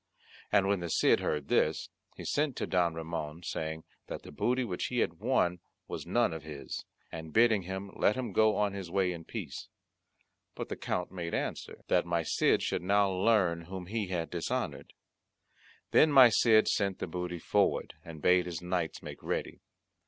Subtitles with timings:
[0.51, 4.63] And when the Cid heard this he sent to Don Ramon saying, that the booty
[4.63, 8.73] which he had won was none of his, and bidding him let him go on
[8.73, 9.67] his way in peace:
[10.55, 14.93] but the Count made answer, that my Cid should now learn whom he had dishonoured.
[15.91, 19.59] Then my Cid sent the booty forward, and bade his knights make ready.